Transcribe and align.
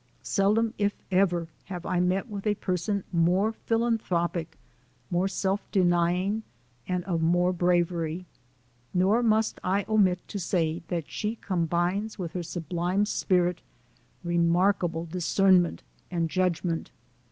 Seldom, 0.23 0.73
if 0.79 0.95
ever, 1.11 1.47
have 1.65 1.85
I 1.85 1.99
met 1.99 2.27
with 2.27 2.47
a 2.47 2.55
person 2.55 2.95
LIFE 2.95 3.03
OF 3.03 3.13
HARRIET 3.13 3.19
TDBHAN. 3.19 3.19
67 3.19 3.25
more 3.25 3.51
philanthropic, 4.07 4.57
more 5.11 5.27
self 5.27 5.71
denying, 5.71 6.41
and 6.87 7.03
of 7.03 7.21
more 7.21 7.53
bravery. 7.53 8.25
Nor 8.95 9.21
must 9.21 9.59
I 9.63 9.85
omit 9.87 10.27
to 10.29 10.39
say 10.39 10.81
that 10.87 11.07
she 11.07 11.35
com 11.35 11.67
bines 11.67 12.17
with 12.17 12.33
her 12.33 12.41
sublime 12.41 13.05
spirit, 13.05 13.61
remarkable 14.23 15.05
discern 15.05 15.61
ment 15.61 15.83
and 16.09 16.31
judgment. 16.31 16.89